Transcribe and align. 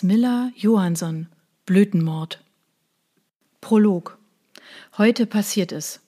Smilla 0.00 0.50
Johansson 0.56 1.26
Blütenmord 1.66 2.42
Prolog 3.60 4.16
Heute 4.96 5.26
passiert 5.26 5.72
es. 5.72 6.00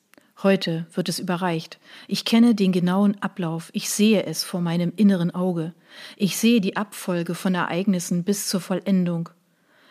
Heute 0.42 0.86
wird 0.94 1.10
es 1.10 1.18
überreicht. 1.18 1.78
Ich 2.08 2.24
kenne 2.24 2.54
den 2.54 2.72
genauen 2.72 3.20
Ablauf. 3.20 3.68
Ich 3.74 3.90
sehe 3.90 4.24
es 4.24 4.44
vor 4.44 4.62
meinem 4.62 4.94
inneren 4.96 5.30
Auge. 5.30 5.74
Ich 6.16 6.38
sehe 6.38 6.62
die 6.62 6.78
Abfolge 6.78 7.34
von 7.34 7.54
Ereignissen 7.54 8.24
bis 8.24 8.48
zur 8.48 8.62
Vollendung. 8.62 9.28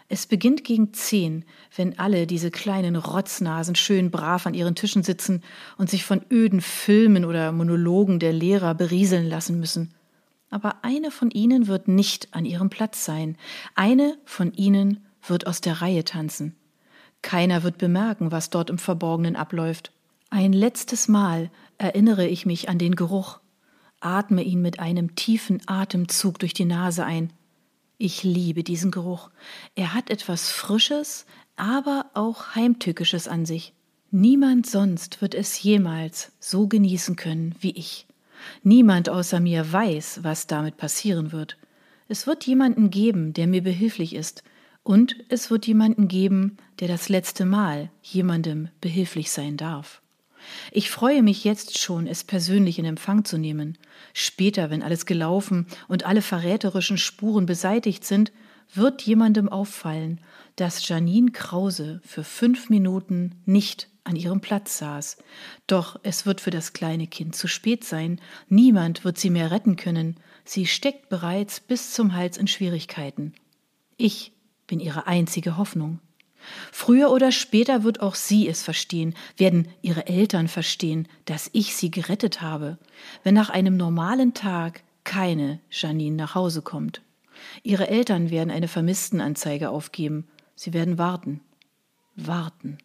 Es 0.10 0.26
beginnt 0.26 0.64
gegen 0.64 0.96
zehn, 0.96 1.46
wenn 1.76 2.00
alle 2.00 2.26
diese 2.26 2.50
kleinen 2.50 2.96
Rotznasen 2.96 3.76
schön 3.76 4.10
brav 4.10 4.48
an 4.48 4.56
ihren 4.56 4.74
Tischen 4.74 5.04
sitzen 5.04 5.44
und 5.78 5.92
sich 5.92 6.06
von 6.06 6.26
öden 6.32 6.62
Filmen 6.62 7.24
oder 7.24 7.52
Monologen 7.52 8.18
der 8.18 8.34
Lehrer 8.34 8.74
berieseln 8.74 9.30
lassen 9.30 9.60
müssen. 9.60 9.94
Aber 10.52 10.84
eine 10.84 11.10
von 11.10 11.32
ihnen 11.32 11.66
wird 11.66 11.88
nicht 11.88 12.34
an 12.36 12.46
ihrem 12.46 12.70
Platz 12.70 13.04
sein. 13.04 13.38
Eine 13.74 14.18
von 14.26 14.54
ihnen 14.54 15.04
wird 15.26 15.48
aus 15.48 15.62
der 15.62 15.82
Reihe 15.82 16.04
tanzen. 16.04 16.56
Keiner 17.24 17.64
wird 17.64 17.78
bemerken, 17.78 18.32
was 18.32 18.50
dort 18.50 18.70
im 18.70 18.78
Verborgenen 18.78 19.36
abläuft. 19.36 19.92
Ein 20.30 20.54
letztes 20.54 21.08
Mal 21.08 21.50
erinnere 21.78 22.28
ich 22.28 22.46
mich 22.46 22.70
an 22.70 22.78
den 22.78 22.96
Geruch, 22.96 23.40
atme 24.00 24.44
ihn 24.44 24.62
mit 24.62 24.80
einem 24.80 25.16
tiefen 25.16 25.62
Atemzug 25.68 26.40
durch 26.40 26.54
die 26.54 26.66
Nase 26.66 27.06
ein. 27.06 27.34
Ich 27.98 28.24
liebe 28.24 28.64
diesen 28.64 28.92
Geruch. 28.92 29.30
Er 29.76 29.94
hat 29.94 30.10
etwas 30.10 30.50
Frisches, 30.50 31.26
aber 31.56 32.10
auch 32.14 32.56
Heimtückisches 32.56 33.28
an 33.28 33.46
sich. 33.46 33.74
Niemand 34.10 34.66
sonst 34.66 35.22
wird 35.22 35.36
es 35.36 35.62
jemals 35.62 36.32
so 36.40 36.68
genießen 36.68 37.16
können 37.16 37.56
wie 37.60 37.72
ich. 37.72 38.08
Niemand 38.64 39.10
außer 39.10 39.40
mir 39.40 39.72
weiß, 39.72 40.20
was 40.24 40.48
damit 40.48 40.78
passieren 40.78 41.32
wird. 41.32 41.58
Es 42.08 42.28
wird 42.28 42.46
jemanden 42.46 42.90
geben, 42.90 43.34
der 43.34 43.48
mir 43.48 43.64
behilflich 43.64 44.16
ist, 44.16 44.44
und 44.84 45.16
es 45.30 45.52
wird 45.52 45.68
jemanden 45.68 46.08
geben, 46.08 46.58
der 46.80 46.88
das 46.88 47.08
letzte 47.08 47.46
Mal 47.46 47.92
jemandem 48.02 48.70
behilflich 48.82 49.32
sein 49.32 49.56
darf. 49.56 50.02
Ich 50.72 50.90
freue 50.90 51.22
mich 51.22 51.44
jetzt 51.44 51.78
schon, 51.78 52.08
es 52.08 52.24
persönlich 52.24 52.80
in 52.80 52.86
Empfang 52.86 53.26
zu 53.26 53.38
nehmen. 53.38 53.78
Später, 54.14 54.72
wenn 54.72 54.82
alles 54.82 55.06
gelaufen 55.06 55.68
und 55.88 56.06
alle 56.06 56.24
verräterischen 56.24 56.98
Spuren 56.98 57.46
beseitigt 57.46 58.04
sind, 58.04 58.32
wird 58.74 59.02
jemandem 59.04 59.50
auffallen, 59.50 60.20
dass 60.56 60.88
Janine 60.88 61.32
Krause 61.32 62.02
für 62.04 62.24
fünf 62.24 62.70
Minuten 62.70 63.36
nicht 63.46 63.88
an 64.04 64.16
ihrem 64.16 64.42
Platz 64.42 64.78
saß. 64.78 65.18
Doch 65.68 66.00
es 66.04 66.26
wird 66.26 66.42
für 66.42 66.52
das 66.52 66.74
kleine 66.74 67.08
Kind 67.08 67.36
zu 67.36 67.48
spät 67.48 67.84
sein. 67.84 68.20
Niemand 68.50 69.04
wird 69.04 69.18
sie 69.18 69.30
mehr 69.30 69.52
retten 69.52 69.76
können. 69.76 70.20
Sie 70.44 70.66
steckt 70.66 71.10
bereits 71.10 71.60
bis 71.60 71.94
zum 71.94 72.14
Hals 72.16 72.38
in 72.38 72.48
Schwierigkeiten. 72.48 73.34
Ich 73.98 74.32
bin 74.68 74.80
ihre 74.80 75.08
einzige 75.08 75.58
Hoffnung. 75.58 76.00
Früher 76.72 77.12
oder 77.12 77.32
später 77.32 77.84
wird 77.84 78.02
auch 78.02 78.16
sie 78.16 78.48
es 78.48 78.64
verstehen, 78.64 79.14
werden 79.38 79.68
ihre 79.82 80.08
Eltern 80.08 80.48
verstehen, 80.48 81.08
dass 81.26 81.50
ich 81.54 81.76
sie 81.76 81.92
gerettet 81.92 82.42
habe, 82.42 82.80
wenn 83.24 83.36
nach 83.36 83.52
einem 83.52 83.78
normalen 83.78 84.34
Tag 84.34 84.82
keine 85.04 85.60
Janine 85.70 86.16
nach 86.16 86.34
Hause 86.34 86.62
kommt. 86.62 87.02
Ihre 87.64 87.88
Eltern 87.88 88.30
werden 88.30 88.52
eine 88.52 88.68
Vermisstenanzeige 88.68 89.70
aufgeben. 89.70 90.28
Sie 90.56 90.74
werden 90.74 90.98
warten, 90.98 91.42
warten, 92.16 92.78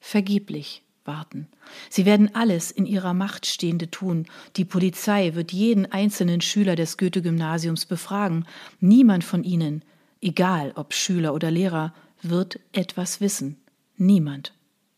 vergeblich 0.00 0.82
warten. 1.04 1.48
Sie 1.90 2.04
werden 2.04 2.34
alles 2.34 2.70
in 2.70 2.86
ihrer 2.86 3.14
Macht 3.14 3.46
Stehende 3.46 3.90
tun. 3.90 4.26
Die 4.56 4.64
Polizei 4.64 5.34
wird 5.34 5.52
jeden 5.52 5.90
einzelnen 5.90 6.40
Schüler 6.40 6.76
des 6.76 6.98
Goethe-Gymnasiums 6.98 7.86
befragen. 7.86 8.44
Niemand 8.78 9.24
von 9.24 9.42
ihnen, 9.42 9.82
egal 10.20 10.72
ob 10.76 10.94
Schüler 10.94 11.34
oder 11.34 11.50
Lehrer, 11.50 11.94
wird 12.22 12.60
etwas 12.72 13.20
wissen. 13.20 13.56
Niemand. 13.96 14.52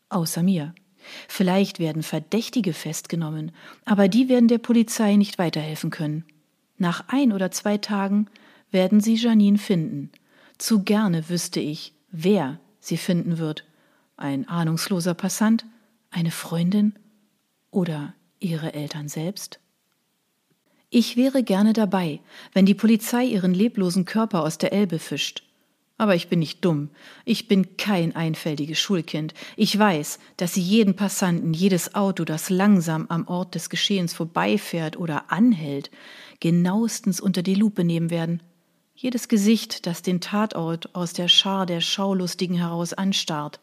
Außer 0.09 0.43
mir. 0.43 0.75
Vielleicht 1.27 1.79
werden 1.79 2.03
Verdächtige 2.03 2.73
festgenommen, 2.73 3.51
aber 3.85 4.07
die 4.07 4.29
werden 4.29 4.47
der 4.47 4.59
Polizei 4.59 5.15
nicht 5.15 5.39
weiterhelfen 5.39 5.89
können. 5.89 6.25
Nach 6.77 7.05
ein 7.07 7.31
oder 7.31 7.51
zwei 7.51 7.77
Tagen 7.77 8.27
werden 8.69 9.01
sie 9.01 9.15
Janine 9.15 9.57
finden. 9.57 10.11
Zu 10.57 10.83
gerne 10.83 11.29
wüsste 11.29 11.59
ich, 11.59 11.93
wer 12.11 12.59
sie 12.79 12.97
finden 12.97 13.39
wird. 13.39 13.65
Ein 14.21 14.47
ahnungsloser 14.47 15.15
Passant, 15.15 15.65
eine 16.11 16.29
Freundin 16.29 16.93
oder 17.71 18.13
ihre 18.39 18.75
Eltern 18.75 19.09
selbst? 19.09 19.59
Ich 20.91 21.17
wäre 21.17 21.41
gerne 21.41 21.73
dabei, 21.73 22.19
wenn 22.53 22.67
die 22.67 22.75
Polizei 22.75 23.25
ihren 23.25 23.55
leblosen 23.55 24.05
Körper 24.05 24.43
aus 24.43 24.59
der 24.59 24.73
Elbe 24.73 24.99
fischt. 24.99 25.41
Aber 25.97 26.13
ich 26.13 26.29
bin 26.29 26.37
nicht 26.37 26.63
dumm. 26.63 26.91
Ich 27.25 27.47
bin 27.47 27.77
kein 27.77 28.15
einfältiges 28.15 28.79
Schulkind. 28.79 29.33
Ich 29.57 29.75
weiß, 29.75 30.19
dass 30.37 30.53
sie 30.53 30.61
jeden 30.61 30.95
Passanten, 30.95 31.55
jedes 31.55 31.95
Auto, 31.95 32.23
das 32.23 32.51
langsam 32.51 33.07
am 33.09 33.27
Ort 33.27 33.55
des 33.55 33.71
Geschehens 33.71 34.13
vorbeifährt 34.13 34.99
oder 34.99 35.31
anhält, 35.31 35.89
genauestens 36.39 37.19
unter 37.19 37.41
die 37.41 37.55
Lupe 37.55 37.83
nehmen 37.83 38.11
werden. 38.11 38.43
Jedes 38.93 39.27
Gesicht, 39.27 39.87
das 39.87 40.03
den 40.03 40.21
Tatort 40.21 40.93
aus 40.93 41.13
der 41.13 41.27
Schar 41.27 41.65
der 41.65 41.81
Schaulustigen 41.81 42.57
heraus 42.57 42.93
anstarrt. 42.93 43.59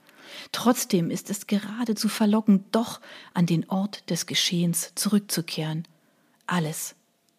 Trotzdem 0.53 1.11
ist 1.11 1.31
es 1.31 1.47
geradezu 1.47 2.09
verlockend, 2.09 2.65
doch 2.72 3.00
an 3.34 3.47
den 3.47 3.69
Ort 3.69 4.09
des 4.11 4.27
Geschehens 4.27 4.93
zurückzukehren. 4.94 5.87
Alles 6.47 6.94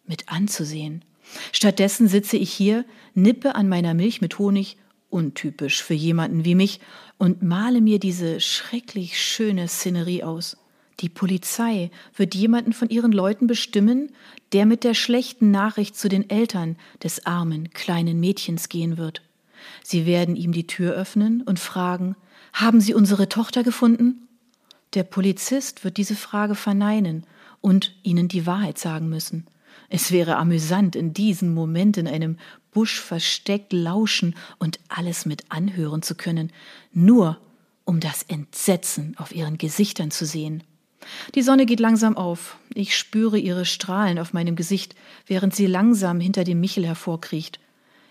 mit 0.06 0.28
anzusehen. 0.28 1.04
Stattdessen 1.52 2.08
sitze 2.08 2.36
ich 2.36 2.52
hier, 2.52 2.84
nippe 3.14 3.54
an 3.54 3.68
meiner 3.68 3.94
Milch 3.94 4.20
mit 4.20 4.38
Honig 4.38 4.76
untypisch 5.10 5.82
für 5.82 5.94
jemanden 5.94 6.44
wie 6.44 6.54
mich, 6.54 6.80
und 7.18 7.42
male 7.42 7.82
mir 7.82 7.98
diese 7.98 8.40
schrecklich 8.40 9.20
schöne 9.20 9.68
Szenerie 9.68 10.22
aus. 10.22 10.56
Die 11.00 11.10
Polizei 11.10 11.90
wird 12.16 12.34
jemanden 12.34 12.72
von 12.72 12.88
ihren 12.88 13.12
Leuten 13.12 13.46
bestimmen, 13.46 14.12
der 14.52 14.64
mit 14.66 14.84
der 14.84 14.94
schlechten 14.94 15.50
Nachricht 15.50 15.96
zu 15.96 16.08
den 16.08 16.30
Eltern 16.30 16.76
des 17.02 17.26
armen 17.26 17.70
kleinen 17.70 18.20
Mädchens 18.20 18.68
gehen 18.68 18.96
wird. 18.96 19.22
Sie 19.82 20.06
werden 20.06 20.36
ihm 20.36 20.52
die 20.52 20.66
Tür 20.66 20.94
öffnen 20.94 21.42
und 21.42 21.58
fragen, 21.58 22.16
haben 22.52 22.80
Sie 22.80 22.94
unsere 22.94 23.28
Tochter 23.28 23.62
gefunden? 23.62 24.28
Der 24.94 25.04
Polizist 25.04 25.84
wird 25.84 25.96
diese 25.96 26.16
Frage 26.16 26.54
verneinen 26.54 27.24
und 27.60 27.94
ihnen 28.02 28.28
die 28.28 28.46
Wahrheit 28.46 28.78
sagen 28.78 29.08
müssen. 29.08 29.46
Es 29.88 30.12
wäre 30.12 30.36
amüsant, 30.36 30.96
in 30.96 31.12
diesen 31.12 31.54
Moment 31.54 31.96
in 31.96 32.08
einem 32.08 32.38
Busch 32.72 33.00
versteckt 33.00 33.72
lauschen 33.72 34.34
und 34.58 34.78
alles 34.88 35.26
mit 35.26 35.44
anhören 35.48 36.02
zu 36.02 36.14
können, 36.14 36.52
nur 36.92 37.38
um 37.84 38.00
das 38.00 38.22
Entsetzen 38.22 39.14
auf 39.18 39.34
ihren 39.34 39.58
Gesichtern 39.58 40.10
zu 40.10 40.24
sehen. 40.26 40.62
Die 41.34 41.42
Sonne 41.42 41.66
geht 41.66 41.80
langsam 41.80 42.16
auf. 42.16 42.56
Ich 42.74 42.96
spüre 42.96 43.38
ihre 43.38 43.64
Strahlen 43.64 44.18
auf 44.18 44.32
meinem 44.32 44.54
Gesicht, 44.54 44.94
während 45.26 45.54
sie 45.54 45.66
langsam 45.66 46.20
hinter 46.20 46.44
dem 46.44 46.60
Michel 46.60 46.86
hervorkriecht. 46.86 47.58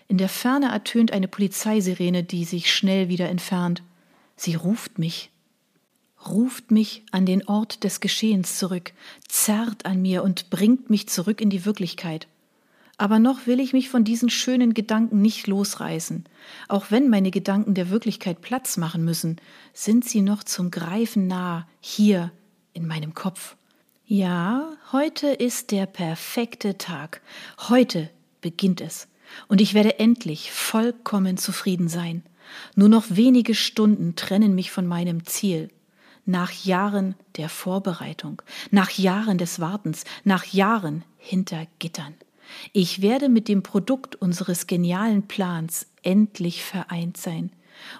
In 0.08 0.18
der 0.18 0.28
Ferne 0.28 0.70
ertönt 0.70 1.12
eine 1.12 1.28
Polizeisirene, 1.28 2.24
die 2.24 2.44
sich 2.44 2.72
schnell 2.72 3.08
wieder 3.08 3.28
entfernt. 3.28 3.82
Sie 4.42 4.54
ruft 4.54 4.98
mich 4.98 5.30
ruft 6.28 6.70
mich 6.70 7.02
an 7.10 7.26
den 7.26 7.46
Ort 7.46 7.84
des 7.84 8.00
Geschehens 8.00 8.58
zurück, 8.58 8.92
zerrt 9.28 9.86
an 9.86 10.02
mir 10.02 10.22
und 10.22 10.50
bringt 10.50 10.90
mich 10.90 11.08
zurück 11.08 11.40
in 11.40 11.50
die 11.50 11.64
Wirklichkeit. 11.64 12.28
Aber 12.98 13.18
noch 13.18 13.46
will 13.46 13.60
ich 13.60 13.72
mich 13.72 13.88
von 13.88 14.04
diesen 14.04 14.28
schönen 14.28 14.74
Gedanken 14.74 15.22
nicht 15.22 15.46
losreißen. 15.46 16.24
Auch 16.68 16.90
wenn 16.90 17.08
meine 17.08 17.30
Gedanken 17.30 17.72
der 17.72 17.88
Wirklichkeit 17.88 18.42
Platz 18.42 18.76
machen 18.76 19.04
müssen, 19.04 19.36
sind 19.72 20.04
sie 20.04 20.20
noch 20.20 20.44
zum 20.44 20.70
Greifen 20.70 21.26
nah, 21.26 21.66
hier 21.80 22.30
in 22.74 22.86
meinem 22.86 23.14
Kopf. 23.14 23.56
Ja, 24.04 24.70
heute 24.92 25.28
ist 25.28 25.70
der 25.70 25.86
perfekte 25.86 26.76
Tag. 26.76 27.22
Heute 27.68 28.10
beginnt 28.42 28.82
es. 28.82 29.08
Und 29.48 29.62
ich 29.62 29.72
werde 29.72 29.98
endlich 29.98 30.52
vollkommen 30.52 31.38
zufrieden 31.38 31.88
sein. 31.88 32.22
Nur 32.74 32.88
noch 32.88 33.04
wenige 33.08 33.54
Stunden 33.54 34.16
trennen 34.16 34.54
mich 34.54 34.70
von 34.70 34.86
meinem 34.86 35.26
Ziel 35.26 35.70
nach 36.26 36.52
Jahren 36.52 37.14
der 37.36 37.48
Vorbereitung, 37.48 38.42
nach 38.70 38.90
Jahren 38.90 39.38
des 39.38 39.60
Wartens, 39.60 40.04
nach 40.24 40.44
Jahren 40.44 41.04
hinter 41.18 41.66
Gittern. 41.78 42.14
Ich 42.72 43.02
werde 43.02 43.28
mit 43.28 43.48
dem 43.48 43.62
Produkt 43.62 44.16
unseres 44.16 44.66
genialen 44.66 45.26
Plans 45.26 45.86
endlich 46.02 46.62
vereint 46.62 47.16
sein. 47.16 47.50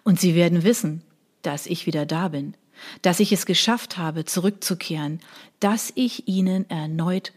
Und 0.03 0.21
Sie 0.21 0.35
werden 0.35 0.63
wissen, 0.65 1.03
dass 1.43 1.67
ich 1.67 1.87
wieder 1.87 2.07
da 2.07 2.29
bin, 2.29 2.55
dass 3.03 3.21
ich 3.21 3.33
es 3.33 3.47
geschafft 3.47 3.99
habe, 3.99 4.25
zurückzukehren, 4.25 5.21
dass 5.61 5.93
ich 5.95 6.29
Ihnen 6.29 6.69
erneut 6.69 7.33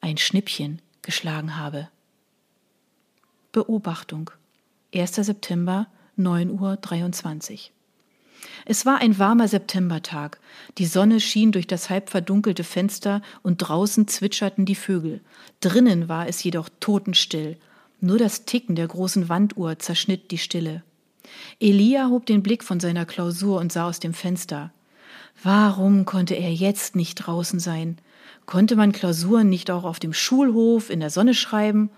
ein 0.00 0.16
Schnippchen 0.16 0.80
geschlagen 1.02 1.56
habe. 1.56 1.88
Beobachtung. 3.52 4.30
1. 4.94 5.14
September, 5.14 5.86
9.23 6.18 7.52
Uhr. 7.52 7.58
Es 8.64 8.86
war 8.86 8.98
ein 8.98 9.18
warmer 9.18 9.48
Septembertag. 9.48 10.38
Die 10.78 10.86
Sonne 10.86 11.20
schien 11.20 11.52
durch 11.52 11.66
das 11.66 11.90
halb 11.90 12.10
verdunkelte 12.10 12.64
Fenster 12.64 13.22
und 13.42 13.58
draußen 13.58 14.08
zwitscherten 14.08 14.64
die 14.64 14.74
Vögel. 14.74 15.20
Drinnen 15.60 16.08
war 16.08 16.28
es 16.28 16.42
jedoch 16.42 16.68
totenstill. 16.80 17.56
Nur 18.00 18.18
das 18.18 18.44
Ticken 18.44 18.76
der 18.76 18.88
großen 18.88 19.28
Wanduhr 19.28 19.78
zerschnitt 19.78 20.30
die 20.30 20.38
Stille. 20.38 20.82
Elia 21.60 22.08
hob 22.08 22.26
den 22.26 22.42
Blick 22.42 22.62
von 22.62 22.80
seiner 22.80 23.06
Klausur 23.06 23.60
und 23.60 23.72
sah 23.72 23.88
aus 23.88 24.00
dem 24.00 24.14
Fenster. 24.14 24.72
Warum 25.42 26.04
konnte 26.04 26.34
er 26.34 26.52
jetzt 26.52 26.96
nicht 26.96 27.16
draußen 27.16 27.58
sein? 27.60 27.98
Konnte 28.46 28.76
man 28.76 28.92
Klausuren 28.92 29.48
nicht 29.48 29.70
auch 29.70 29.84
auf 29.84 29.98
dem 29.98 30.12
Schulhof 30.12 30.90
in 30.90 31.00
der 31.00 31.10
Sonne 31.10 31.34
schreiben? 31.34 31.90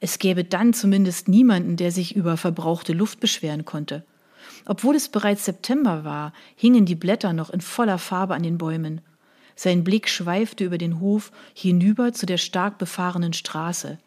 Es 0.00 0.18
gäbe 0.18 0.44
dann 0.44 0.72
zumindest 0.72 1.28
niemanden, 1.28 1.76
der 1.76 1.90
sich 1.90 2.16
über 2.16 2.36
verbrauchte 2.36 2.92
Luft 2.92 3.20
beschweren 3.20 3.64
konnte. 3.64 4.04
Obwohl 4.66 4.96
es 4.96 5.08
bereits 5.08 5.44
September 5.44 6.04
war, 6.04 6.32
hingen 6.56 6.86
die 6.86 6.94
Blätter 6.94 7.32
noch 7.32 7.50
in 7.50 7.60
voller 7.60 7.98
Farbe 7.98 8.34
an 8.34 8.42
den 8.42 8.58
Bäumen. 8.58 9.00
Sein 9.56 9.84
Blick 9.84 10.08
schweifte 10.08 10.64
über 10.64 10.78
den 10.78 11.00
Hof 11.00 11.30
hinüber 11.54 12.12
zu 12.12 12.26
der 12.26 12.38
stark 12.38 12.78
befahrenen 12.78 13.32
Straße. 13.32 13.98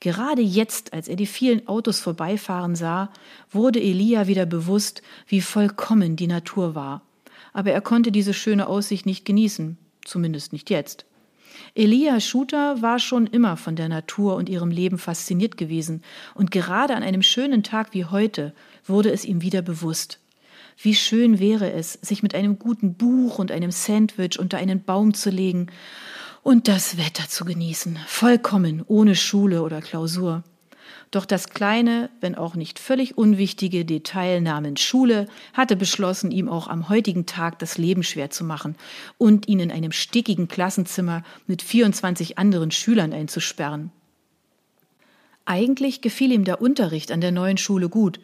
Gerade 0.00 0.42
jetzt, 0.42 0.92
als 0.92 1.08
er 1.08 1.16
die 1.16 1.26
vielen 1.26 1.68
Autos 1.68 2.00
vorbeifahren 2.00 2.74
sah, 2.74 3.10
wurde 3.50 3.80
Elia 3.80 4.26
wieder 4.26 4.46
bewusst, 4.46 5.02
wie 5.26 5.40
vollkommen 5.40 6.16
die 6.16 6.26
Natur 6.26 6.74
war. 6.74 7.02
Aber 7.52 7.70
er 7.70 7.80
konnte 7.80 8.10
diese 8.10 8.34
schöne 8.34 8.66
Aussicht 8.66 9.06
nicht 9.06 9.24
genießen, 9.24 9.78
zumindest 10.04 10.52
nicht 10.52 10.70
jetzt. 10.70 11.06
Elia 11.74 12.20
Schuter 12.20 12.80
war 12.82 12.98
schon 12.98 13.26
immer 13.26 13.56
von 13.56 13.76
der 13.76 13.88
Natur 13.88 14.36
und 14.36 14.48
ihrem 14.48 14.70
Leben 14.70 14.98
fasziniert 14.98 15.56
gewesen, 15.56 16.02
und 16.34 16.50
gerade 16.50 16.94
an 16.94 17.02
einem 17.02 17.22
schönen 17.22 17.62
Tag 17.62 17.94
wie 17.94 18.04
heute 18.04 18.54
wurde 18.84 19.10
es 19.10 19.24
ihm 19.24 19.42
wieder 19.42 19.62
bewusst. 19.62 20.20
Wie 20.80 20.94
schön 20.94 21.38
wäre 21.38 21.72
es, 21.72 21.92
sich 21.94 22.22
mit 22.22 22.34
einem 22.34 22.58
guten 22.58 22.94
Buch 22.94 23.38
und 23.38 23.52
einem 23.52 23.70
Sandwich 23.70 24.38
unter 24.38 24.58
einen 24.58 24.82
Baum 24.82 25.14
zu 25.14 25.30
legen 25.30 25.68
und 26.42 26.68
das 26.68 26.98
Wetter 26.98 27.28
zu 27.28 27.44
genießen, 27.44 27.98
vollkommen 28.06 28.82
ohne 28.86 29.14
Schule 29.14 29.62
oder 29.62 29.80
Klausur. 29.80 30.42
Doch 31.10 31.26
das 31.26 31.50
kleine, 31.50 32.10
wenn 32.20 32.34
auch 32.34 32.54
nicht 32.54 32.78
völlig 32.78 33.16
unwichtige 33.16 33.84
Detail 33.84 34.40
namens 34.40 34.80
Schule 34.80 35.28
hatte 35.52 35.76
beschlossen, 35.76 36.30
ihm 36.30 36.48
auch 36.48 36.68
am 36.68 36.88
heutigen 36.88 37.26
Tag 37.26 37.58
das 37.58 37.78
Leben 37.78 38.02
schwer 38.02 38.30
zu 38.30 38.44
machen 38.44 38.76
und 39.18 39.48
ihn 39.48 39.60
in 39.60 39.70
einem 39.70 39.92
stickigen 39.92 40.48
Klassenzimmer 40.48 41.22
mit 41.46 41.62
24 41.62 42.38
anderen 42.38 42.70
Schülern 42.70 43.12
einzusperren. 43.12 43.92
Eigentlich 45.46 46.00
gefiel 46.00 46.32
ihm 46.32 46.44
der 46.44 46.60
Unterricht 46.60 47.12
an 47.12 47.20
der 47.20 47.32
neuen 47.32 47.58
Schule 47.58 47.88
gut, 47.88 48.18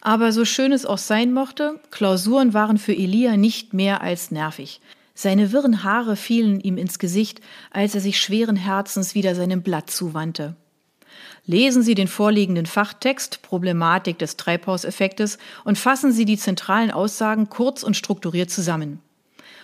aber 0.00 0.32
so 0.32 0.44
schön 0.44 0.72
es 0.72 0.86
auch 0.86 0.98
sein 0.98 1.32
mochte, 1.32 1.80
Klausuren 1.90 2.54
waren 2.54 2.78
für 2.78 2.92
Elia 2.94 3.36
nicht 3.36 3.74
mehr 3.74 4.00
als 4.02 4.30
nervig. 4.30 4.80
Seine 5.14 5.50
wirren 5.50 5.82
Haare 5.82 6.14
fielen 6.14 6.60
ihm 6.60 6.78
ins 6.78 6.98
Gesicht, 6.98 7.40
als 7.72 7.94
er 7.94 8.00
sich 8.00 8.20
schweren 8.20 8.54
Herzens 8.54 9.16
wieder 9.16 9.34
seinem 9.34 9.62
Blatt 9.62 9.90
zuwandte. 9.90 10.54
Lesen 11.46 11.82
Sie 11.82 11.94
den 11.94 12.08
vorliegenden 12.08 12.66
Fachtext 12.66 13.42
Problematik 13.42 14.18
des 14.18 14.36
Treibhauseffektes 14.36 15.38
und 15.64 15.78
fassen 15.78 16.12
Sie 16.12 16.24
die 16.24 16.38
zentralen 16.38 16.90
Aussagen 16.90 17.48
kurz 17.48 17.82
und 17.82 17.96
strukturiert 17.96 18.50
zusammen. 18.50 19.00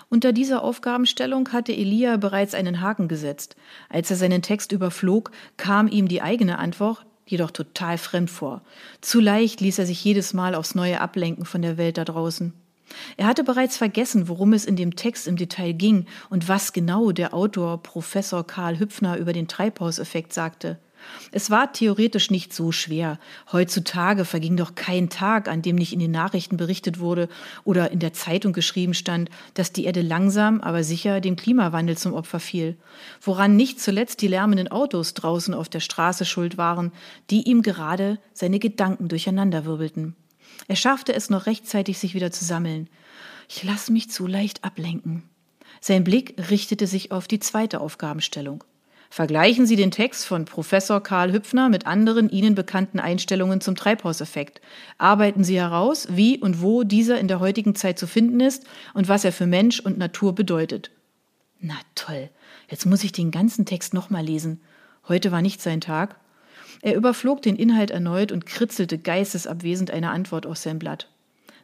Unter 0.09 0.33
dieser 0.33 0.62
Aufgabenstellung 0.62 1.53
hatte 1.53 1.73
Elia 1.73 2.17
bereits 2.17 2.55
einen 2.55 2.81
Haken 2.81 3.09
gesetzt. 3.09 3.56
Als 3.89 4.11
er 4.11 4.17
seinen 4.17 4.43
Text 4.43 4.73
überflog, 4.73 5.31
kam 5.56 5.89
ihm 5.89 6.09
die 6.09 6.23
eigene 6.23 6.59
Antwort 6.59 7.05
jedoch 7.27 7.51
total 7.51 7.99
fremd 7.99 8.31
vor. 8.31 8.62
Zu 9.01 9.21
leicht 9.21 9.61
ließ 9.61 9.79
er 9.79 9.87
sich 9.87 10.05
jedes 10.05 10.35
Mal 10.35 10.55
aufs 10.55 10.75
Neue 10.75 11.01
ablenken 11.01 11.45
von 11.45 11.62
der 11.62 11.79
Welt 11.79 11.99
da 11.99 12.05
draußen. 12.05 12.53
Er 13.17 13.27
hatte 13.27 13.45
bereits 13.45 13.77
vergessen, 13.77 14.29
worum 14.29 14.53
es 14.53 14.65
in 14.65 14.77
dem 14.77 14.95
Text 14.95 15.27
im 15.27 15.37
Detail 15.37 15.73
ging 15.73 16.06
und 16.31 16.49
was 16.49 16.73
genau 16.73 17.12
der 17.12 17.35
Autor 17.35 17.83
Professor 17.83 18.47
Karl 18.47 18.79
Hüpfner 18.79 19.17
über 19.17 19.33
den 19.33 19.49
Treibhauseffekt 19.49 20.33
sagte. 20.33 20.79
Es 21.33 21.51
war 21.51 21.73
theoretisch 21.73 22.31
nicht 22.31 22.53
so 22.53 22.73
schwer. 22.73 23.19
Heutzutage 23.53 24.25
verging 24.25 24.56
doch 24.56 24.75
kein 24.75 25.09
Tag, 25.09 25.49
an 25.49 25.62
dem 25.62 25.77
nicht 25.77 25.93
in 25.93 25.99
den 25.99 26.11
Nachrichten 26.11 26.56
berichtet 26.56 27.01
wurde 27.01 27.29
oder 27.65 27.91
in 27.91 27.99
der 27.99 28.12
Zeitung 28.12 28.53
geschrieben 28.53 28.95
stand, 28.95 29.31
dass 29.55 29.73
die 29.73 29.85
Erde 29.85 30.03
langsam, 30.03 30.61
aber 30.61 30.85
sicher 30.85 31.21
dem 31.21 31.37
Klimawandel 31.37 31.97
zum 31.97 32.15
Opfer 32.15 32.41
fiel. 32.41 32.77
Woran 33.21 33.56
nicht 33.56 33.81
zuletzt 33.81 34.23
die 34.23 34.29
lärmenden 34.29 34.69
Autos 34.69 35.15
draußen 35.15 35.55
auf 35.55 35.69
der 35.69 35.81
Straße 35.81 36.25
schuld 36.25 36.56
waren, 36.56 36.93
die 37.31 37.49
ihm 37.49 37.62
gerade 37.62 38.19
seine 38.33 38.59
Gedanken 38.59 39.09
durcheinanderwirbelten. 39.09 40.15
Er 40.69 40.77
schaffte 40.77 41.15
es 41.15 41.31
noch 41.31 41.47
rechtzeitig, 41.47 41.99
sich 41.99 42.15
wieder 42.15 42.31
zu 42.31 42.45
sammeln. 42.45 42.89
Ich 43.49 43.62
lasse 43.62 43.93
mich 43.93 44.11
zu 44.11 44.27
leicht 44.27 44.65
ablenken. 44.65 45.25
Sein 45.81 46.05
Blick 46.05 46.35
richtete 46.51 46.87
sich 46.87 47.12
auf 47.12 47.29
die 47.29 47.41
zweite 47.41 47.81
Aufgabenstellung. 47.81 48.65
Vergleichen 49.11 49.67
Sie 49.67 49.77
den 49.77 49.91
Text 49.91 50.27
von 50.27 50.45
Professor 50.45 51.03
Karl 51.03 51.33
Hüpfner 51.33 51.69
mit 51.69 51.87
anderen 51.87 52.29
Ihnen 52.31 52.55
bekannten 52.55 52.99
Einstellungen 52.99 53.61
zum 53.61 53.77
Treibhauseffekt. 53.77 54.61
Arbeiten 54.99 55.45
Sie 55.45 55.59
heraus, 55.59 56.09
wie 56.11 56.39
und 56.39 56.62
wo 56.62 56.83
dieser 56.83 57.19
in 57.19 57.29
der 57.29 57.41
heutigen 57.41 57.75
Zeit 57.75 57.99
zu 57.99 58.06
finden 58.06 58.41
ist 58.41 58.65
und 58.93 59.09
was 59.09 59.25
er 59.25 59.33
für 59.33 59.47
Mensch 59.47 59.81
und 59.81 59.99
Natur 59.99 60.35
bedeutet. 60.35 60.91
Na 61.61 61.77
toll, 61.95 62.29
jetzt 62.69 62.87
muss 62.87 63.05
ich 63.05 63.12
den 63.12 63.31
ganzen 63.31 63.67
Text 63.67 63.95
nochmal 63.95 64.25
lesen. 64.25 64.61
Heute 65.09 65.33
war 65.33 65.43
nicht 65.43 65.62
sein 65.62 65.81
Tag. 65.81 66.17
Er 66.83 66.97
überflog 66.97 67.41
den 67.41 67.56
Inhalt 67.56 67.91
erneut 67.91 68.33
und 68.33 68.47
kritzelte 68.47 68.99
geistesabwesend 68.99 69.91
eine 69.91 70.11
Antwort 70.11 70.47
aus 70.47 70.62
sein 70.62 70.79
Blatt. 70.79 71.09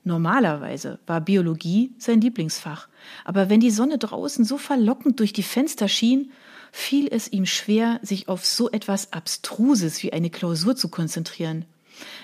Normalerweise 0.02 0.98
war 1.06 1.20
Biologie 1.20 1.92
sein 1.98 2.20
Lieblingsfach, 2.22 2.88
aber 3.25 3.50
wenn 3.50 3.60
die 3.60 3.70
Sonne 3.70 3.98
draußen 3.98 4.44
so 4.44 4.56
verlockend 4.56 5.20
durch 5.20 5.34
die 5.34 5.42
Fenster 5.42 5.88
schien, 5.88 6.32
fiel 6.72 7.08
es 7.11 7.31
ihm 7.32 7.46
schwer, 7.46 8.00
sich 8.02 8.28
auf 8.28 8.44
so 8.44 8.70
etwas 8.70 9.12
Abstruses 9.12 10.02
wie 10.02 10.12
eine 10.12 10.31
Klausur 10.31 10.76
zu 10.76 10.88
konzentrieren. 10.88 11.64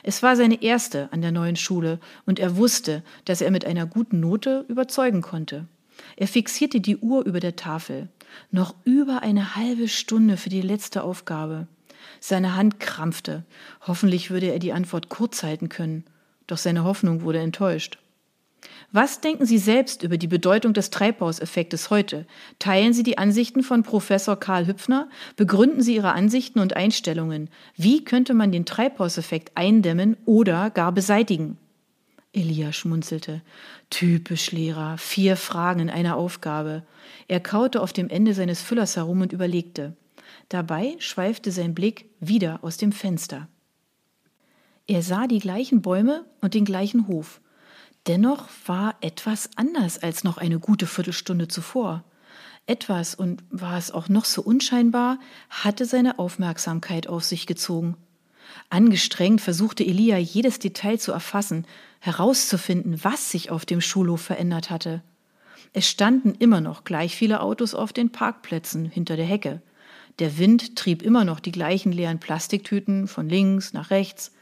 Es 0.03 0.23
war 0.23 0.37
seine 0.37 0.63
erste 0.63 1.13
an 1.13 1.21
der 1.21 1.33
neuen 1.33 1.57
Schule, 1.57 1.99
und 2.25 2.39
er 2.39 2.57
wusste, 2.57 3.03
dass 3.25 3.41
er 3.41 3.51
mit 3.51 3.65
einer 3.65 3.87
guten 3.87 4.21
Note 4.21 4.65
überzeugen 4.69 5.23
konnte. 5.23 5.67
Er 6.17 6.29
fixierte 6.29 6.81
die 6.81 6.97
Uhr 6.97 7.25
über 7.25 7.41
der 7.41 7.57
Tafel. 7.57 8.09
Noch 8.51 8.75
über 8.85 9.23
eine 9.23 9.57
halbe 9.57 9.89
Stunde 9.89 10.37
für 10.37 10.51
die 10.51 10.63
letzte 10.63 11.03
Aufgabe. 11.03 11.67
Seine 12.21 12.55
Hand 12.55 12.81
krampfte. 12.81 13.45
Hoffentlich 13.87 14.31
würde 14.31 14.53
er 14.53 14.59
die 14.59 14.73
Antwort 14.73 15.09
kurz 15.09 15.43
halten 15.43 15.69
können. 15.69 16.05
Doch 16.47 16.59
seine 16.59 16.85
Hoffnung 16.85 17.23
wurde 17.23 17.41
enttäuscht. 17.41 17.99
Was 18.93 19.21
denken 19.21 19.47
Sie 19.47 19.59
selbst 19.59 20.03
über 20.03 20.17
die 20.17 20.27
Bedeutung 20.27 20.73
des 20.73 20.91
Treibhauseffektes 20.91 21.91
heute? 21.91 22.27
Teilen 22.59 22.93
Sie 22.93 23.03
die 23.03 23.19
Ansichten 23.19 23.63
von 23.63 23.83
Professor 23.83 24.39
Karl 24.39 24.67
Hüpfner? 24.67 25.09
Begründen 25.37 25.83
Sie 25.83 25.97
Ihre 25.97 26.13
Ansichten 26.13 26.61
und 26.61 26.77
Einstellungen? 26.77 27.51
Wie 27.77 28.05
könnte 28.05 28.35
man 28.35 28.53
den 28.53 28.65
Treibhauseffekt 28.65 29.53
eindämmen 29.55 30.17
oder 30.25 30.71
gar 30.71 30.93
beseitigen? 30.93 31.59
Elia 32.33 32.73
schmunzelte. 32.73 33.41
Typisch 33.91 34.53
Lehrer, 34.53 34.99
vier 34.99 35.37
Fragen 35.37 35.81
in 35.81 35.91
einer 35.91 36.17
Aufgabe. 36.17 36.83
Er 37.29 37.41
kaute 37.41 37.81
auf 37.81 37.93
dem 37.93 38.09
Ende 38.09 38.35
seines 38.35 38.61
Füllers 38.61 38.97
herum 38.97 39.23
und 39.23 39.33
überlegte. 39.33 39.95
Dabei 40.49 40.97
schweifte 40.99 41.51
sein 41.51 41.75
Blick 41.75 42.07
wieder 42.21 42.61
aus 42.63 42.77
dem 42.77 42.93
Fenster. 42.93 43.49
Er 44.87 45.03
sah 45.03 45.27
die 45.27 45.41
gleichen 45.41 45.83
Bäume 45.83 46.25
und 46.41 46.55
den 46.55 46.65
gleichen 46.65 47.09
Hof. 47.09 47.41
Dennoch 48.07 48.49
war 48.67 48.95
etwas 49.01 49.51
anders 49.57 49.99
als 49.99 50.23
noch 50.23 50.39
eine 50.39 50.61
gute 50.61 50.87
Viertelstunde 50.87 51.49
zuvor. 51.49 52.05
Etwas, 52.67 53.15
und 53.15 53.43
war 53.51 53.79
es 53.79 53.91
auch 53.91 54.09
noch 54.09 54.25
so 54.25 54.43
unscheinbar, 54.43 55.19
hatte 55.51 55.87
seine 55.87 56.19
Aufmerksamkeit 56.19 57.09
auf 57.09 57.25
sich 57.25 57.47
gezogen. 57.47 57.97
Angestrengt 58.71 59.41
versuchte 59.41 59.85
Elia 59.85 60.19
jedes 60.19 60.59
Detail 60.59 60.99
zu 60.99 61.13
erfassen, 61.13 61.67
herauszufinden, 62.01 63.03
was 63.03 63.31
sich 63.31 63.51
auf 63.51 63.67
dem 63.67 63.81
Schulhof 63.81 64.21
verändert 64.21 64.71
hatte. 64.71 65.03
Es 65.73 65.89
standen 65.89 66.35
immer 66.35 66.61
noch 66.61 66.85
gleich 66.85 67.17
viele 67.17 67.41
Autos 67.41 67.75
auf 67.75 67.93
den 67.93 68.11
Parkplätzen 68.11 68.87
hinter 68.87 69.17
der 69.17 69.27
Hecke. 69.27 69.63
Der 70.21 70.39
Wind 70.39 70.77
trieb 70.77 71.03
immer 71.03 71.25
noch 71.25 71.41
die 71.41 71.53
gleichen 71.53 71.93
leeren 71.93 72.21
Plastiktüten 72.21 73.09
von 73.09 73.29
links 73.29 73.73
nach 73.73 73.91
rechts. 73.91 74.33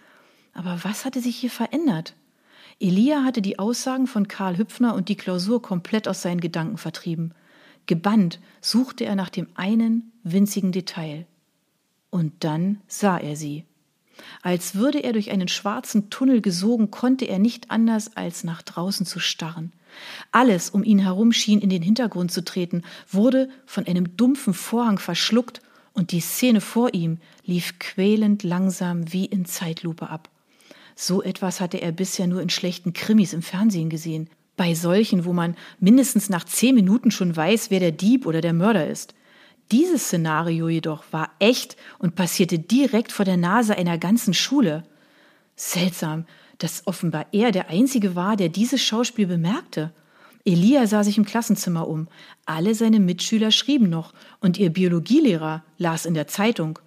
Aber 0.52 0.80
was 0.84 1.04
hatte 1.04 1.20
sich 1.20 1.36
hier 1.36 1.50
verändert? 1.50 2.14
Elia 2.80 3.22
hatte 3.22 3.42
die 3.42 3.58
Aussagen 3.58 4.06
von 4.06 4.28
Karl 4.28 4.58
Hüpfner 4.58 4.94
und 4.94 5.08
die 5.08 5.16
Klausur 5.16 5.62
komplett 5.62 6.08
aus 6.08 6.22
seinen 6.22 6.40
Gedanken 6.40 6.76
vertrieben. 6.76 7.32
Gebannt 7.86 8.40
suchte 8.60 9.04
er 9.04 9.14
nach 9.14 9.28
dem 9.28 9.48
einen 9.54 10.12
winzigen 10.22 10.72
Detail. 10.72 11.26
Und 12.10 12.32
dann 12.44 12.80
sah 12.88 13.18
er 13.18 13.36
sie. 13.36 13.64
Als 14.42 14.74
würde 14.74 15.00
er 15.00 15.12
durch 15.12 15.30
einen 15.30 15.48
schwarzen 15.48 16.10
Tunnel 16.10 16.40
gesogen, 16.40 16.90
konnte 16.90 17.24
er 17.24 17.38
nicht 17.38 17.70
anders, 17.70 18.16
als 18.16 18.44
nach 18.44 18.62
draußen 18.62 19.06
zu 19.06 19.18
starren. 19.18 19.72
Alles 20.32 20.70
um 20.70 20.84
ihn 20.84 20.98
herum 20.98 21.32
schien 21.32 21.60
in 21.60 21.70
den 21.70 21.82
Hintergrund 21.82 22.32
zu 22.32 22.44
treten, 22.44 22.82
wurde 23.10 23.48
von 23.66 23.86
einem 23.86 24.16
dumpfen 24.16 24.54
Vorhang 24.54 24.98
verschluckt, 24.98 25.60
und 25.92 26.10
die 26.10 26.20
Szene 26.20 26.60
vor 26.60 26.92
ihm 26.92 27.18
lief 27.44 27.78
quälend 27.78 28.42
langsam 28.42 29.12
wie 29.12 29.26
in 29.26 29.44
Zeitlupe 29.44 30.10
ab. 30.10 30.28
So 30.94 31.22
etwas 31.22 31.60
hatte 31.60 31.80
er 31.80 31.92
bisher 31.92 32.26
nur 32.26 32.40
in 32.40 32.50
schlechten 32.50 32.92
Krimis 32.92 33.32
im 33.32 33.42
Fernsehen 33.42 33.90
gesehen. 33.90 34.28
Bei 34.56 34.74
solchen, 34.74 35.24
wo 35.24 35.32
man 35.32 35.56
mindestens 35.80 36.28
nach 36.30 36.44
zehn 36.44 36.74
Minuten 36.74 37.10
schon 37.10 37.36
weiß, 37.36 37.70
wer 37.70 37.80
der 37.80 37.92
Dieb 37.92 38.26
oder 38.26 38.40
der 38.40 38.52
Mörder 38.52 38.86
ist. 38.86 39.14
Dieses 39.72 40.04
Szenario 40.04 40.68
jedoch 40.68 41.04
war 41.10 41.30
echt 41.38 41.76
und 41.98 42.14
passierte 42.14 42.58
direkt 42.58 43.10
vor 43.10 43.24
der 43.24 43.36
Nase 43.36 43.76
einer 43.76 43.98
ganzen 43.98 44.34
Schule. 44.34 44.84
Seltsam, 45.56 46.26
dass 46.58 46.86
offenbar 46.86 47.26
er 47.32 47.50
der 47.50 47.70
Einzige 47.70 48.14
war, 48.14 48.36
der 48.36 48.48
dieses 48.48 48.82
Schauspiel 48.82 49.26
bemerkte. 49.26 49.92
Elia 50.44 50.86
sah 50.86 51.02
sich 51.02 51.16
im 51.16 51.24
Klassenzimmer 51.24 51.88
um. 51.88 52.06
Alle 52.44 52.74
seine 52.74 53.00
Mitschüler 53.00 53.50
schrieben 53.50 53.88
noch 53.88 54.12
und 54.40 54.58
ihr 54.58 54.70
Biologielehrer 54.70 55.64
las 55.78 56.04
in 56.04 56.14
der 56.14 56.28
Zeitung. 56.28 56.78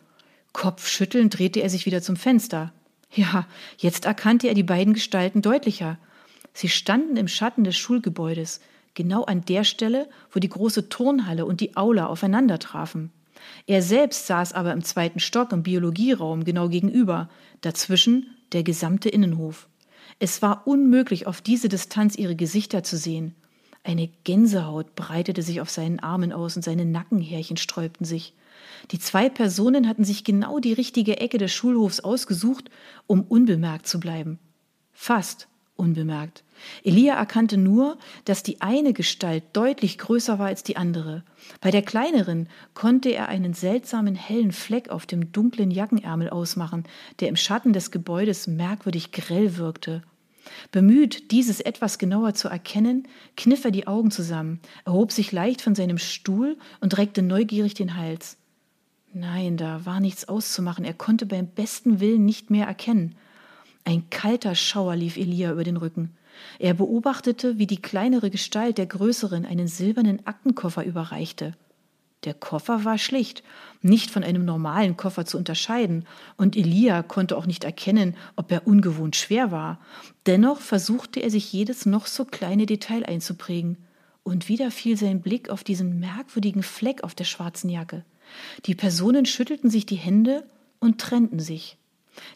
Kopfschüttelnd 0.53 1.37
drehte 1.37 1.61
er 1.61 1.69
sich 1.69 1.85
wieder 1.85 2.01
zum 2.01 2.15
Fenster. 2.15 2.71
Ja, 3.13 3.47
jetzt 3.77 4.05
erkannte 4.05 4.47
er 4.47 4.53
die 4.53 4.63
beiden 4.63 4.93
Gestalten 4.93 5.41
deutlicher. 5.41 5.97
Sie 6.53 6.69
standen 6.69 7.17
im 7.17 7.27
Schatten 7.27 7.63
des 7.63 7.77
Schulgebäudes, 7.77 8.61
genau 8.93 9.23
an 9.23 9.45
der 9.45 9.63
Stelle, 9.63 10.09
wo 10.31 10.39
die 10.39 10.49
große 10.49 10.89
Turnhalle 10.89 11.45
und 11.45 11.61
die 11.61 11.77
Aula 11.77 12.07
aufeinander 12.07 12.59
trafen. 12.59 13.11
Er 13.65 13.81
selbst 13.81 14.27
saß 14.27 14.53
aber 14.53 14.73
im 14.73 14.83
zweiten 14.83 15.19
Stock 15.19 15.51
im 15.51 15.63
Biologieraum 15.63 16.43
genau 16.43 16.69
gegenüber, 16.69 17.29
dazwischen 17.61 18.35
der 18.51 18.63
gesamte 18.63 19.09
Innenhof. 19.09 19.67
Es 20.19 20.41
war 20.41 20.65
unmöglich, 20.65 21.27
auf 21.27 21.41
diese 21.41 21.69
Distanz 21.69 22.15
ihre 22.15 22.35
Gesichter 22.35 22.83
zu 22.83 22.97
sehen. 22.97 23.35
Eine 23.83 24.09
Gänsehaut 24.23 24.95
breitete 24.95 25.43
sich 25.43 25.61
auf 25.61 25.69
seinen 25.69 25.99
Armen 25.99 26.33
aus 26.33 26.55
und 26.55 26.63
seine 26.63 26.85
Nackenhärchen 26.85 27.57
sträubten 27.57 28.05
sich. 28.05 28.33
Die 28.91 28.99
zwei 28.99 29.29
Personen 29.29 29.87
hatten 29.87 30.03
sich 30.03 30.23
genau 30.23 30.59
die 30.59 30.73
richtige 30.73 31.17
Ecke 31.17 31.37
des 31.37 31.53
Schulhofs 31.53 31.99
ausgesucht, 31.99 32.69
um 33.05 33.21
unbemerkt 33.21 33.87
zu 33.87 33.99
bleiben. 33.99 34.39
Fast 34.93 35.47
unbemerkt. 35.77 36.43
Elia 36.83 37.15
erkannte 37.15 37.57
nur, 37.57 37.97
dass 38.25 38.43
die 38.43 38.61
eine 38.61 38.93
Gestalt 38.93 39.43
deutlich 39.53 39.97
größer 39.97 40.39
war 40.39 40.47
als 40.47 40.63
die 40.63 40.75
andere. 40.75 41.23
Bei 41.61 41.71
der 41.71 41.83
kleineren 41.83 42.49
konnte 42.73 43.09
er 43.09 43.29
einen 43.29 43.53
seltsamen 43.53 44.15
hellen 44.15 44.51
Fleck 44.51 44.89
auf 44.89 45.05
dem 45.05 45.31
dunklen 45.31 45.71
Jackenärmel 45.71 46.29
ausmachen, 46.29 46.85
der 47.19 47.29
im 47.29 47.35
Schatten 47.35 47.73
des 47.73 47.91
Gebäudes 47.91 48.47
merkwürdig 48.47 49.11
grell 49.11 49.57
wirkte. 49.57 50.01
Bemüht, 50.71 51.31
dieses 51.31 51.59
etwas 51.59 51.97
genauer 51.97 52.33
zu 52.33 52.47
erkennen, 52.47 53.07
kniff 53.35 53.65
er 53.65 53.71
die 53.71 53.85
Augen 53.87 54.11
zusammen, 54.11 54.61
erhob 54.85 55.11
sich 55.11 55.31
leicht 55.31 55.61
von 55.61 55.75
seinem 55.75 55.97
Stuhl 55.97 56.57
und 56.79 56.97
reckte 56.97 57.21
neugierig 57.21 57.73
den 57.73 57.97
Hals. 57.97 58.37
Nein, 59.19 59.57
da 59.57 59.83
war 59.83 59.99
nichts 59.99 60.29
auszumachen, 60.29 60.85
er 60.85 60.93
konnte 60.93 61.25
beim 61.25 61.47
besten 61.47 61.99
Willen 61.99 62.23
nicht 62.23 62.51
mehr 62.51 62.67
erkennen. 62.67 63.15
Ein 63.83 64.11
kalter 64.11 64.53
Schauer 64.53 64.95
lief 64.95 65.17
Elia 65.17 65.51
über 65.51 65.63
den 65.63 65.77
Rücken. 65.77 66.15
Er 66.59 66.75
beobachtete, 66.75 67.57
wie 67.57 67.65
die 67.65 67.81
kleinere 67.81 68.29
Gestalt 68.29 68.77
der 68.77 68.85
größeren 68.85 69.43
einen 69.43 69.67
silbernen 69.67 70.27
Aktenkoffer 70.27 70.85
überreichte. 70.85 71.55
Der 72.25 72.35
Koffer 72.35 72.85
war 72.85 72.99
schlicht, 72.99 73.41
nicht 73.81 74.11
von 74.11 74.23
einem 74.23 74.45
normalen 74.45 74.97
Koffer 74.97 75.25
zu 75.25 75.39
unterscheiden, 75.39 76.05
und 76.35 76.55
Elia 76.55 77.01
konnte 77.01 77.37
auch 77.37 77.47
nicht 77.47 77.63
erkennen, 77.63 78.15
ob 78.35 78.51
er 78.51 78.67
ungewohnt 78.67 79.15
schwer 79.15 79.49
war. 79.49 79.79
Dennoch 80.27 80.59
versuchte 80.59 81.21
er 81.21 81.31
sich 81.31 81.51
jedes 81.51 81.87
noch 81.87 82.05
so 82.05 82.23
kleine 82.23 82.67
Detail 82.67 83.03
einzuprägen. 83.03 83.77
Und 84.21 84.47
wieder 84.47 84.69
fiel 84.69 84.95
sein 84.95 85.21
Blick 85.21 85.49
auf 85.49 85.63
diesen 85.63 85.99
merkwürdigen 85.99 86.61
Fleck 86.61 87.03
auf 87.03 87.15
der 87.15 87.23
schwarzen 87.23 87.71
Jacke. 87.71 88.05
Die 88.65 88.75
Personen 88.75 89.25
schüttelten 89.25 89.69
sich 89.69 89.85
die 89.85 89.95
Hände 89.95 90.43
und 90.79 90.99
trennten 90.99 91.39
sich. 91.39 91.77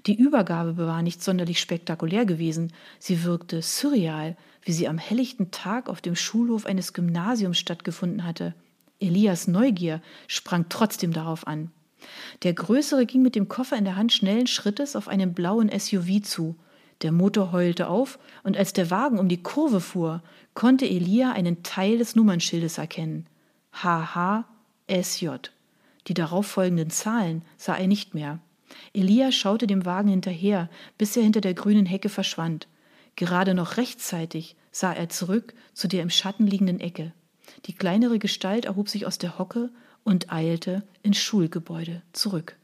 Die 0.06 0.16
Übergabe 0.16 0.78
war 0.78 1.02
nicht 1.02 1.24
sonderlich 1.24 1.60
spektakulär 1.60 2.26
gewesen, 2.26 2.74
sie 3.00 3.24
wirkte 3.24 3.62
surreal, 3.62 4.38
wie 4.64 4.74
sie 4.74 4.88
am 4.88 4.98
helllichten 4.98 5.52
Tag 5.52 5.90
auf 5.90 6.02
dem 6.02 6.16
Schulhof 6.16 6.66
eines 6.66 6.94
Gymnasiums 6.94 7.58
stattgefunden 7.58 8.24
hatte. 8.24 8.54
Elias 9.00 9.48
Neugier 9.48 10.02
sprang 10.28 10.66
trotzdem 10.70 11.12
darauf 11.14 11.48
an. 11.48 11.72
Der 12.44 12.54
Größere 12.54 13.06
ging 13.06 13.22
mit 13.22 13.36
dem 13.36 13.48
Koffer 13.48 13.78
in 13.78 13.86
der 13.86 13.96
Hand 13.96 14.14
schnellen 14.14 14.48
Schrittes 14.48 14.96
auf 14.96 15.08
einen 15.08 15.34
blauen 15.34 15.70
SUV 15.78 16.22
zu. 16.24 16.56
Der 17.02 17.12
Motor 17.12 17.52
heulte 17.52 17.88
auf, 17.88 18.20
und 18.44 18.58
als 18.58 18.74
der 18.74 18.92
Wagen 18.92 19.18
um 19.18 19.28
die 19.28 19.42
Kurve 19.42 19.82
fuhr, 19.82 20.22
konnte 20.54 20.86
Elia 20.86 21.32
einen 21.32 21.64
Teil 21.64 21.98
des 21.98 22.16
Nummernschildes 22.16 22.78
erkennen. 22.78 23.26
HHSJ. 23.74 25.30
Die 26.08 26.14
darauffolgenden 26.14 26.90
Zahlen 26.90 27.44
sah 27.58 27.76
er 27.76 27.88
nicht 27.88 28.14
mehr. 28.14 28.40
Elia 28.94 29.32
schaute 29.32 29.68
dem 29.68 29.86
Wagen 29.86 30.10
hinterher, 30.10 30.70
bis 30.98 31.16
er 31.18 31.24
hinter 31.24 31.42
der 31.42 31.54
grünen 31.54 31.86
Hecke 31.86 32.10
verschwand. 32.10 32.68
Gerade 33.16 33.54
noch 33.54 33.78
rechtzeitig 33.78 34.56
sah 34.72 34.94
er 34.94 35.10
zurück 35.10 35.54
zu 35.74 35.88
der 35.88 36.02
im 36.02 36.10
Schatten 36.10 36.48
liegenden 36.48 36.80
Ecke. 36.80 37.14
Die 37.66 37.74
kleinere 37.74 38.20
Gestalt 38.20 38.66
erhob 38.66 38.90
sich 38.90 39.06
aus 39.06 39.18
der 39.18 39.38
Hocke 39.38 39.70
und 40.04 40.32
eilte 40.32 40.84
ins 41.04 41.18
Schulgebäude 41.18 42.02
zurück. 42.14 42.56